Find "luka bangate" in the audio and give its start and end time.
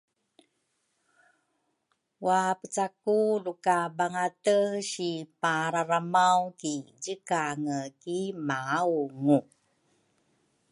3.43-4.57